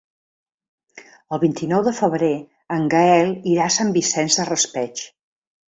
El 1.37 1.41
vint-i-nou 1.43 1.83
de 1.89 1.93
febrer 1.99 2.31
en 2.79 2.89
Gaël 2.95 3.31
irà 3.55 3.69
a 3.69 3.77
Sant 3.79 3.95
Vicent 4.01 4.35
del 4.41 4.51
Raspeig. 4.53 5.09